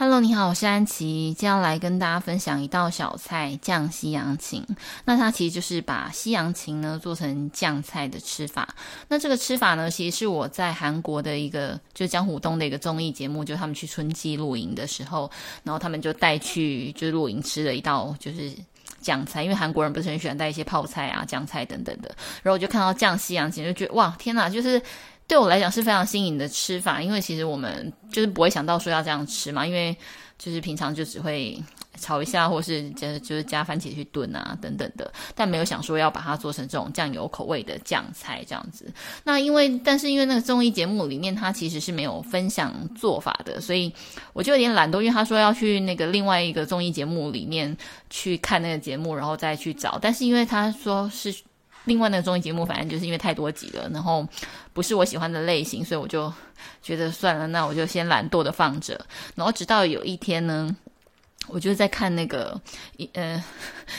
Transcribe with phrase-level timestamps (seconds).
[0.00, 4.64] Hello，你好，我是安琪，今天来跟大家分享一道小菜——酱西洋芹。
[5.04, 8.66] 那它其实就是把西洋芹呢做成酱菜的吃法。
[9.08, 15.30] 那这个吃法呢，其实是我在韩国的一个，就是江湖东的一个综艺节目，就他们去春季露营的时候，
[15.64, 18.50] 然后他们就带去就露营吃的一道就是
[19.02, 22.08] 酱菜，因为韩国人不是很喜欢带一些泡菜啊、酱菜等等的。
[22.42, 24.80] 然后我就看到酱西洋芹，就觉得哇，天哪，就是。
[25.30, 29.96] 对我来讲是非常新颖的吃法，因为其实我们就是不会想到说要这样吃嘛，因为
[30.36, 31.56] 就是平常就只会
[32.00, 38.92] 炒一下，或是就是就是加番茄去炖啊等等的，但没有想说要把它做成这种酱油口味的酱菜这样子。
[39.22, 43.92] 那因为但是因为那个综艺节目里面它其实是没有分享做法的，所以
[44.32, 47.76] 我就有点懒惰，因为他说要去那个另外一个综艺节目里面
[48.08, 51.32] 去看那个节目，然后再去找，但是因为他说是。
[51.84, 54.26] 另外那个综艺节目，反正就是因为太多集了，然后
[54.72, 56.32] 不是我喜欢的类型，所以我就
[56.82, 59.00] 觉得算了，那我就先懒惰的放着。
[59.34, 60.74] 然后直到有一天呢，
[61.52, 62.60] 我就是在看那个
[63.12, 63.42] 呃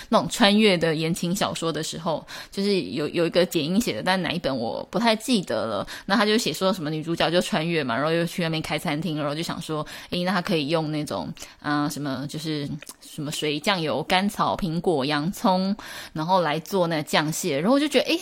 [0.09, 5.87] 那种穿越的言情小说的时候，就是有有一个剪音写的，但哪一本我不太记得了。
[6.05, 12.69] 那他就写说什么女主角就穿越嘛，然后又去外面开餐厅，然后就想说，诶，那他可以用那种啊、什么就是。
[13.13, 15.75] 什么水酱油、甘草、苹果、洋葱，
[16.13, 18.21] 然后来做那酱蟹，然后我就觉得，诶，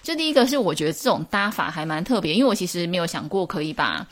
[0.00, 4.06] 就第一个是我觉得这种搭法还蛮特别，因为我其实没有想过可以把，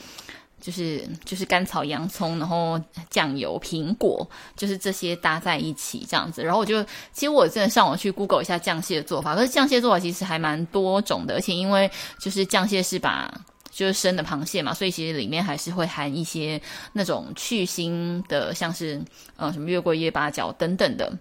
[0.67, 13.33] 就是就是甘草、洋葱，然后酱油、苹果，就是这些搭在一起这样子，然后我就其实我真的上网去 Google 一下酱蟹的做法，可是酱蟹做法其实还蛮多种的，而且因为就是酱蟹是把。
[13.71, 16.59] 就是生的螃蟹嘛，所以其实里面还是会含一些
[16.95, 18.99] 那种去腥的，像是
[19.37, 21.13] 呃什么月桂叶、八角等等的。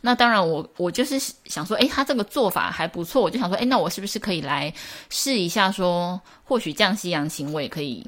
[0.00, 4.72] 那当然我，我就是想说，诶，他这个做法还不错，我就想说，诶，那我是不是可以来
[5.10, 5.78] 试一下说？
[5.78, 8.02] 说或许酱西洋芹我也可以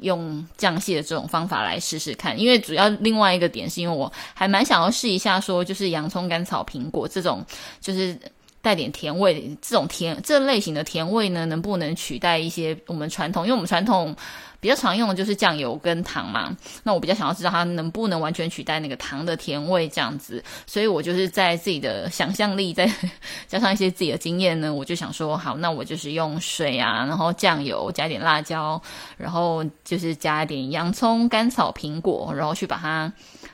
[0.00, 2.38] 用降蟹的这种方法来试试看。
[2.38, 7.44] 因为主要另外一个点是因为我还蛮想要试一下，说就是洋葱、甘草、苹果这种，
[7.80, 8.18] 就是。
[8.66, 13.44] 带点甜味，这种甜这类型的甜味呢，能不能取代一些我们传统？
[13.44, 14.12] 因为我们传统
[14.58, 16.56] 比较常用的就是酱油跟糖嘛。
[16.82, 20.42] 那我比较想要知道它能不能完全取代那个糖的甜味这样子。
[20.66, 22.92] 所以我就是在自己的想象力，再
[23.46, 28.82] 加上一些自己的经验呢，我就想说，好，那我就是用水啊，然后酱油加一点辣椒，
[29.16, 33.12] 然后就是加一点洋葱、甘草、苹果，然后去把它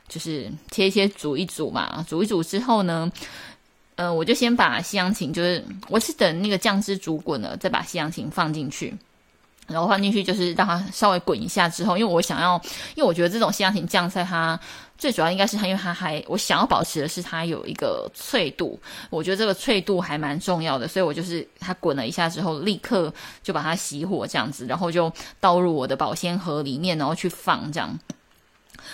[0.08, 2.02] 就是切一切煮一煮嘛。
[2.08, 3.12] 煮一煮之后呢。
[4.02, 8.92] 呃，我就先把西洋芹，就是我是等那个酱汁煮滚了，再把西洋芹放进去，
[9.68, 12.60] 然后放进去就是让它稍微滚一下之后，因为我想要，
[12.96, 14.58] 因为我觉得这种西洋芹酱菜它
[14.98, 18.76] 最主要应该是它，因为它还我想要保持的是它有一个脆度，
[19.08, 27.96] 我觉得这个脆度还蛮重要的，所以我就是它滚了一下之后，立刻就把它熄火这样子，然后就倒入我的保鲜盒里面，然后去放这样。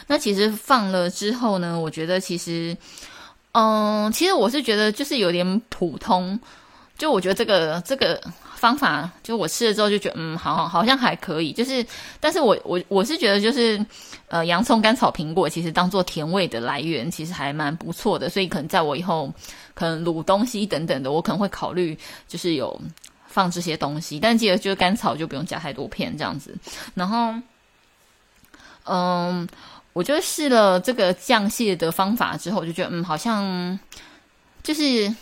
[0.06, 2.76] 那其实放了之后呢，我觉得其实。
[3.53, 6.38] 嗯，其实我是觉得就是有点普通，
[6.97, 8.20] 就我觉得这个这个
[8.54, 11.84] 方法，就我吃了之后就觉得，嗯，好好像还可以，就是，
[12.20, 13.84] 但是我我我是觉得就是，
[14.28, 19.32] 呃，洋葱、甘草、苹果其实当做甜味的来源，其实还蛮不错的，所以可能在我以后
[19.75, 21.98] 可能卤东西等等的，我可能会考虑
[22.28, 22.81] 就是有
[23.26, 26.54] 放这些东西，但记得就是甘草就不用加太多片这样子，
[26.94, 27.34] 然后，
[28.84, 29.48] 嗯。
[29.98, 33.76] 我就试了这个降蟹的方法之后，我就觉得，嗯，好像
[34.62, 35.12] 就是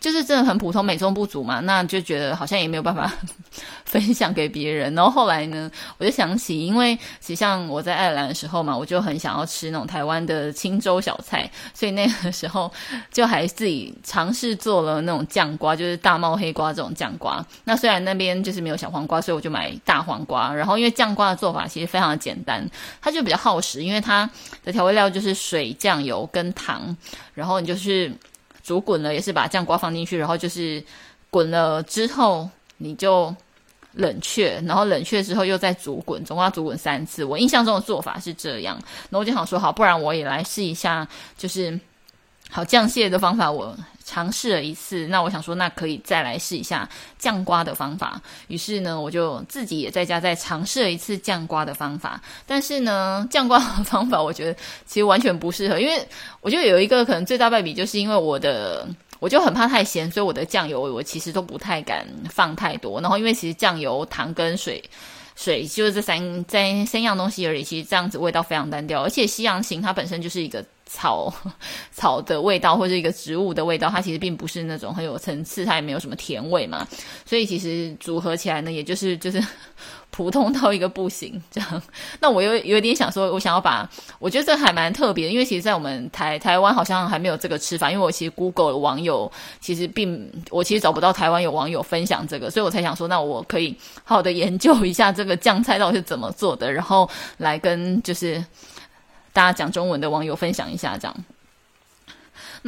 [0.00, 1.60] 就是真的很普通，美中不足嘛。
[1.60, 3.12] 那就觉得好像也没有办法
[3.84, 4.94] 分享给别人。
[4.94, 12.70] 然后后来呢，我就想起，因为其实像我在爱尔兰的时候嘛，我就很想要吃那种台湾的清粥小菜，所以那个时候
[13.12, 17.44] 就还自己尝试做了那种酱瓜，就是大茂黑瓜这种酱瓜。
[17.64, 20.54] 那虽然那边就是没有小黄瓜，所以我就买大黄瓜。
[20.54, 22.64] 然后因为酱瓜的做法其实非常的简单，
[23.00, 24.28] 它就比较耗时，因为它
[24.64, 26.96] 的调味料就是水、酱油跟糖，
[27.34, 28.12] 然后你就是
[28.68, 30.84] 煮滚了，也是把酱瓜放进去，然后就是
[31.30, 33.34] 滚了之后你就。
[33.94, 37.24] 冷却，然后冷却之后又再煮滚，总共要煮滚三次。
[37.24, 41.80] 我印象中的做法是这样，那我就想说，好，不然我也来试一下，就是
[42.48, 43.76] 好酱蟹的方法，我
[44.08, 45.06] 尝试了一次。
[45.08, 46.88] 那我想说，那可以再来试一下
[47.18, 48.18] 酱瓜的方法。
[48.46, 52.18] 于是呢，我就自己也在家再尝试了一次酱瓜的方法。
[52.46, 54.54] 但是呢，酱瓜的方法我觉得
[54.86, 56.08] 其实完全不适合，因为
[56.40, 58.88] 我觉得有一个可能最大败笔，就是因为我的。
[59.20, 63.00] 我就很怕太咸，所以我的酱油我其实都不太敢放太多。
[63.00, 64.80] 然后因为其实酱油、糖跟水，
[65.38, 69.04] 水就是这三三三样东西而已，其实这样子味道非常单调。
[69.04, 71.32] 而且西洋芹它本身就是一个草
[71.94, 76.84] 草的味道，或者一个植物的味道，它其实并不是那种很有层次，它也没有什么甜味嘛。
[77.24, 79.40] 所以其实组合起来呢，也就是就是。
[80.18, 81.82] 普通到一个不行， 这样。
[82.18, 83.88] 那我又有，有点想说，我想要把，
[84.18, 87.88] 我觉得这还蛮特别，因为其实，在我们台台湾好像还没有这个吃法。
[87.88, 89.30] 因为我其实 Google 的网友
[89.60, 98.44] 其实并，我其实找不到台湾有网友分享这个，所以我才想说，那我可以好好的研究一下这个酱菜到底是怎么做的，然后来跟就是
[99.32, 101.16] 大家讲中文的网友分享一下这样。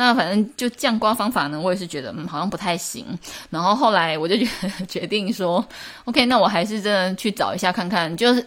[0.00, 3.04] 那反正就酱瓜方法呢，我也是觉得嗯好像不太行。
[3.50, 5.62] 然后后来我就觉得 决定说
[6.06, 8.16] ，OK，那我还是真的去找一下看看。
[8.16, 8.46] 就是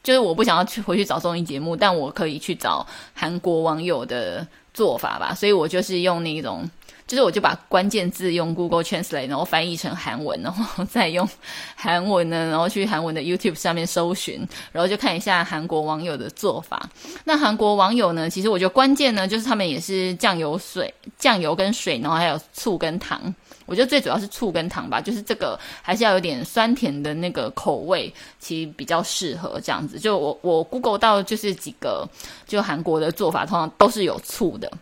[0.00, 5.34] 就是我不想要去回去找综艺节目，但我可以去找韩国网友的做法吧。
[5.34, 6.70] 所以我就是用那种。
[7.12, 11.28] 就是我就把关键字用 Google Translate，然后翻译成韩文，然后 再用
[11.76, 16.88] 韩文呢，然后去韩文的 YouTube 上面搜寻，然后就看一下韩国网友的做法。
[17.24, 23.22] 那韩国网友呢，其实我觉得关键呢，就是他们也是酱油水、酱油跟水，然后还有醋跟糖。
[23.66, 29.98] 我觉得最主要是醋跟糖吧，就是这个还是要有点酸甜的那个口味，其实比较适合这样子。
[29.98, 32.08] 就我我 Google 到就是几个，
[32.46, 34.72] 就韩国的做法通常都是有醋的。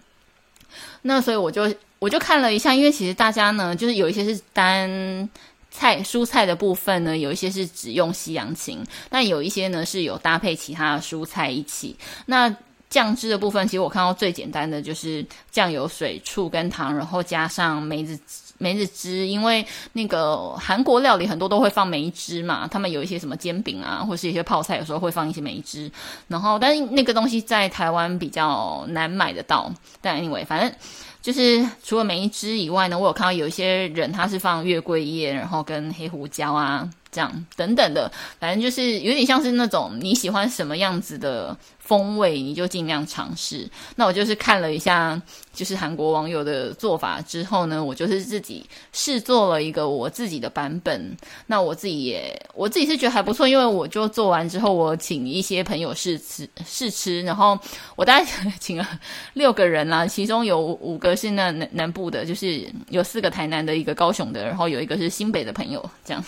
[1.02, 1.68] 那所以我就。
[2.00, 5.28] 我就看了一下，因为其实大家呢，就是有一些是单
[5.70, 8.78] 菜蔬菜的部分呢，有一些是只用西洋芹，
[9.10, 11.94] 但有一些呢是有搭配其他的蔬菜一起。
[12.24, 12.56] 那
[12.88, 18.18] 酱汁的部分，其实我看到最简单的就是酱油、水、醋跟糖，然后加上梅子
[18.56, 25.92] 梅子汁，因为那个韩国料理很多都会放梅汁嘛，他们有一些什么煎饼啊，或是一些泡菜，有时候会放一些梅汁。
[26.28, 29.70] 然后，但是那个东西在台湾比较难买得到。
[30.00, 30.72] 但 anyway，反正。
[31.22, 43.68] 就是除了每一支以外呢，我有看到有一些人他是放月桂叶，然后跟黑胡椒啊，这样等等的，反正就是有点像是那种你喜欢什么样子的风味，你就尽量尝试。
[43.96, 45.20] 那我就是看了一下，
[45.52, 51.16] 就是韩国网友的做法之后呢，我就是自己试做了一个我自己的版本。
[51.46, 57.58] 那我自己也，我自己是觉得还不错，因为我就做完之后，我请一些朋友试吃试吃，然后
[57.96, 58.26] 我大概
[58.60, 58.88] 请了
[59.32, 66.24] 六个人啦，其中有五个是那南南部的，就是有四个台南的，一个高雄的，然后有一个是新北的朋友，这样。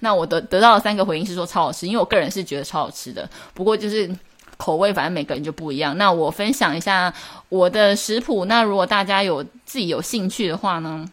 [0.00, 3.28] 那我得得到了三个回应是说超好吃，因为我个人是觉得超好吃的。
[3.54, 4.10] 不过就是
[4.56, 5.96] 口味，反正每个人就不一样。
[5.98, 7.12] 那我分享一下
[7.48, 8.44] 我的食谱。
[8.46, 11.06] 那如果大家有自己有兴趣的话呢，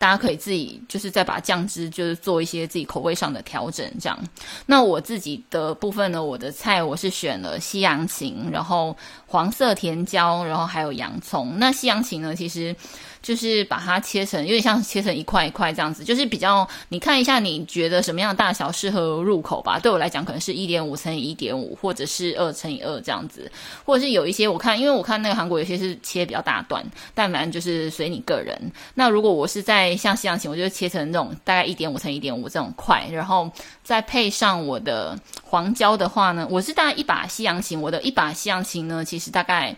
[0.00, 4.18] 大家可以自己就是再把酱汁就是做一些自己口味上的调整，这样。
[4.64, 11.58] 那我自己的部分呢，我的菜我是选了西洋芹，然后黄色甜椒，然后还有洋葱。
[11.58, 12.74] 那西洋芹呢，其实。
[13.22, 19.78] 就是把它切成，有点像切成一块一块这样子，就是比较，你看一下你觉得什么样的大小适合入口吧。
[19.78, 23.52] 对我来讲，可能是一点五乘以一点五，或者是二乘以二这样子，
[23.84, 26.82] 或者是有一些我看，因为我看那个韩国有些是切比较大段，
[27.12, 28.58] 但反正就是随你个人。
[28.94, 33.50] 那如果我是在像西洋芹，我就切成那种大概一点五乘一点五这种块，然后
[33.82, 39.76] 再配上我的黄椒的话呢，我是大概一把西洋芹，我的一把西洋芹呢，其实大概。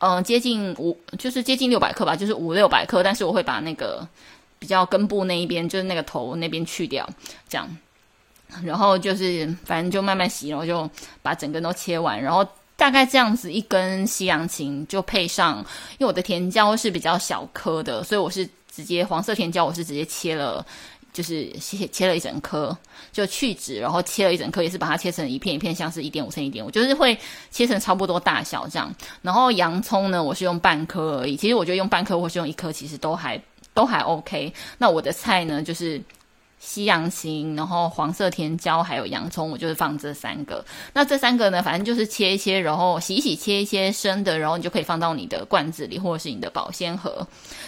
[0.00, 3.02] 嗯、接近五，就是接近六百克吧，就是五六百克。
[3.02, 4.06] 但是我会把那个
[4.56, 7.04] 比较根部那一边，就是那个头那边去掉，
[7.48, 7.68] 这样。
[8.62, 10.88] 然后就是反正就慢慢洗，然后就
[11.20, 12.22] 把整根都切完。
[12.22, 12.46] 然后
[12.76, 15.58] 大概这样子一根西洋芹就配上，
[15.94, 20.64] 因为我的甜椒是比较小颗的，所以我是直接黄色甜椒，我是直接切了。
[21.10, 22.76] 就是切切了一整颗，
[23.10, 27.18] 就去籽，然后切了一整颗，也是把它切成一片一片，像是一点五乘一点五，就是会
[27.50, 28.94] 切成差不多大小这样。
[29.20, 31.34] 然后洋葱呢，我是用半颗而已。
[31.34, 33.42] 其实我觉得用半颗或是用一颗，其实都还
[33.74, 34.52] 都还 OK。
[34.76, 36.00] 那我的菜呢，就是。
[36.58, 40.64] 西洋芹，然后黄色甜椒，还有洋葱，我就是放这三个。
[40.92, 47.26] 那这三个呢，反正就是切一切，然后洗一洗，切一切生的，然后你就可以放到你的罐子里，或者是你的保鲜盒。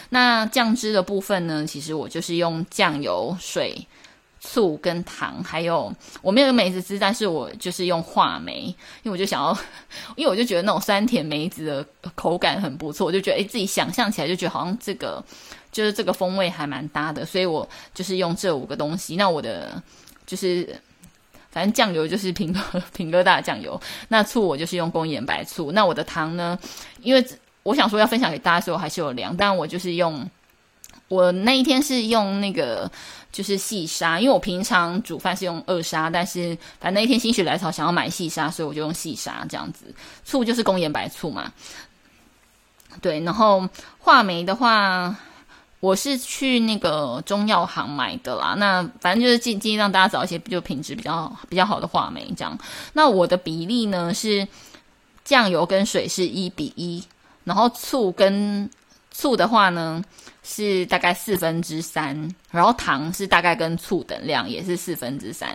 [0.09, 3.87] 那酱汁的部分呢，其实我就是用酱油、水、
[4.41, 9.57] 醋跟糖，还有我没有梅子汁，但是我就是用话梅，因为我就想要，
[10.17, 15.23] 因为我就觉得那种酸甜梅子的口感很不错，我就觉得诶，自己想象起来就觉得好像这个。
[15.73, 19.15] 就是这个风味还蛮搭的，所以我就是用这五个东西。
[19.15, 19.81] 那我的
[20.27, 20.69] 就是，
[21.49, 22.61] 反正酱油就是平哥
[22.93, 23.81] 品哥大酱油。
[24.09, 25.71] 那醋我就是用工业白醋。
[25.71, 26.59] 那我的糖呢？
[27.03, 27.25] 因为
[27.63, 29.37] 我想说要分享给大家，所以我还是有量。
[29.37, 30.29] 但我就是用，
[31.11, 32.91] 我那一天是用那个
[33.31, 39.95] 就是细沙，因为我平常煮饭是用二沙，但是反正那一天心血来潮想要买细沙，所以我就用细沙这样子。
[40.25, 41.53] 醋就是工业白醋嘛。
[43.03, 45.15] 对，然后话梅的话。
[45.81, 52.59] 我是去那个中药行买的啦，那反正就是尽尽量大家找一些就品质比较比较好的话梅这样。
[52.93, 54.47] 那我的比例呢是
[55.25, 57.03] 酱油跟水是一比一，
[57.45, 58.69] 然后醋跟
[59.11, 60.05] 醋的话呢，
[60.43, 65.49] 是大概四分之三，然后糖是大概跟醋等量，也是四分之三。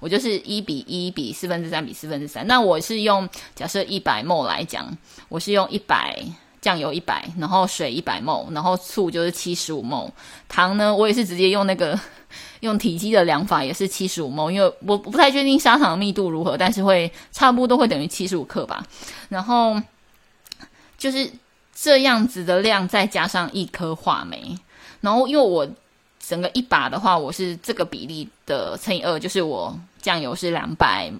[0.00, 2.44] 我就是一比一比四分之三比四分之三。
[2.46, 4.96] 那我是用假设一百 ml 来讲，
[5.28, 6.18] 我是用一百
[6.60, 10.10] 酱油一百，然后水一百 ml，然后醋就是七十五 ml。
[10.48, 11.98] 糖呢，我也是直接用那个
[12.60, 18.84] 用体积的量法，也是七十五 ml，因为我不太确定砂糖的密度如何，但是会差不多都会等于七十五克吧。
[19.28, 19.80] 然后
[20.98, 21.30] 就是。
[21.74, 24.56] 这样子的量，再加上一颗话梅，
[25.00, 25.68] 然后因为我
[26.20, 31.10] 整个一把的话，我是这个比例的乘以二，就是我酱油是两百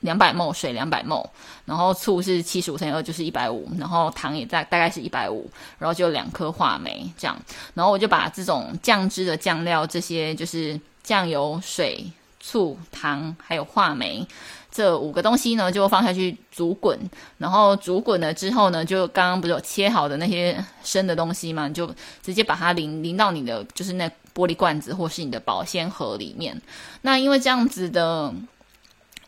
[0.00, 1.26] 两百 ml，水两百 ml，
[1.64, 7.40] 然后醋是七十五乘以二就是一百五，然后糖也在大概是一百五，然后就两颗话梅这样，
[7.74, 12.04] 然后我就把这种酱汁的酱料，这些就是酱油、水、
[12.40, 14.26] 醋、糖还有话梅。
[14.70, 16.98] 这五个东西呢，就放下去煮滚，
[17.38, 26.60] 然后煮滚了之后呢，就刚刚不是有切好的那些生的东西嘛，你就直接把它淋淋到你的就是那玻璃罐子或是你的保鲜盒里面。
[27.02, 28.32] 那因为这样子的。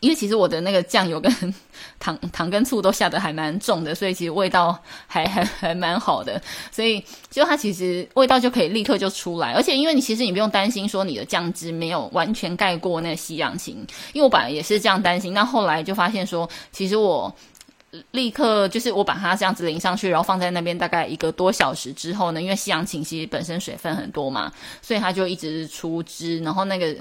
[0.03, 1.33] 因为其实我的那个酱油跟
[1.97, 6.41] 糖糖跟醋都下的还蛮重的，所以其实味道还还 还蛮好的，
[6.73, 13.77] 所以就它其实味道就可以立刻就出来，而且因为你其实你不用担心说你的酱汁没有完全盖过那个西洋芹，
[14.11, 17.33] 因为我本来也是这样担心，那后来就发现说其实我。
[18.11, 26.93] 立刻就是我把它这样子淋上去，然后放在那边大概一个多小时之后呢，因为西洋芹其实本身水分很多嘛，所以它就一直出汁，然后那个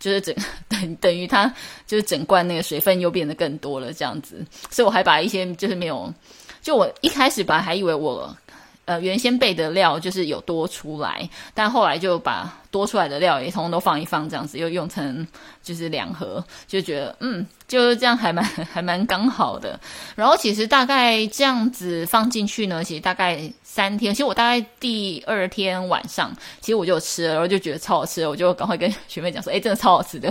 [0.00, 0.34] 就是整
[0.68, 1.46] 等等于它
[1.86, 6.12] 就是整罐那个水分又变得更多了这样子，所以我还把一些就是没有，
[6.60, 8.36] 就我一开始本来还以为我
[8.84, 15.24] 呃原先备的料就是有多出来，但后来就把多出来的料也通通都放一放，这样子又用成
[15.62, 17.46] 就是两盒，就觉得嗯。
[17.68, 19.80] 就是这样还蛮 还蛮刚好的，
[20.14, 30.30] 然后其实大概这样子放进去呢，其实大概三天，其实我大概第二天晚上，其实我就吃了，然后就觉得超好吃，我就赶快跟学妹讲说，诶，真的超好吃的。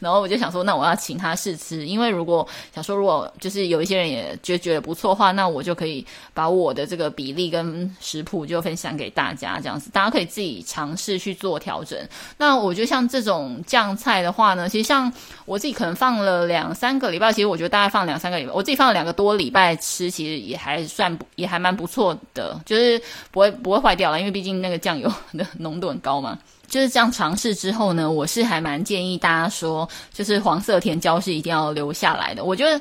[0.00, 11.98] 然后我就想说，那我要请她试吃，因为如果想说如果就是有一些人也觉觉得不错的话，那我就可以把我的这个比例跟食谱就分享给大家，这样子大家可以自己尝试去做调整。
[12.38, 15.12] 那我觉得像这种酱菜的话呢，其实像
[15.44, 16.74] 我自己可能放了两。
[16.82, 25.08] 三个礼拜，其实我觉得大概放两三个礼拜，我自己放了两个多礼拜吃，其实也还算也还蛮不错的，就是不会不会坏掉了，因为毕竟那个酱油
[25.38, 26.36] 的浓度很高嘛。
[26.66, 32.42] 就是这样尝试之后呢，我是还蛮建议大家说，就是黄色甜椒是一定要留下来的。
[32.42, 32.80] 我觉得。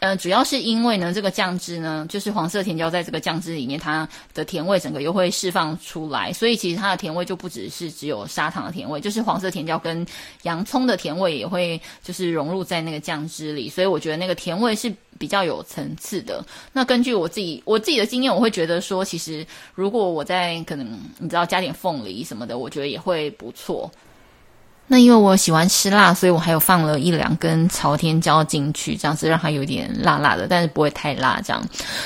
[0.00, 10.06] 呃，主要是因为呢，这个酱汁呢，就是黄色甜椒在这个酱汁里面，它的甜味整个又会释放出来，所以其实它的甜味就不只是只有砂糖的甜味，就是黄色甜椒跟
[10.42, 16.44] 洋葱的甜味也会就是融入在那个酱汁里，所以我觉得那个甜味是比较有层次的。
[16.72, 20.86] 那根据我自己我自己的经验，我会觉得说，其实如果我在可能
[21.18, 23.90] 你知道加点凤梨什么的，我觉得也会不错。
[24.88, 31.40] 那因为我喜欢吃辣，所以我还有放了一两根朝天椒进去，这样子让它有点辣辣的，但是不会太辣。
[31.44, 31.62] 这样，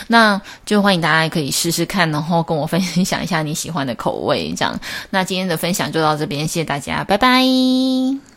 [0.09, 4.53] 那就欢迎大家可以试试看，然后跟我分享一下你喜欢的口味。
[4.57, 4.79] 这样，
[5.11, 8.32] 那今天的分享就到这边，谢谢大家，拜拜。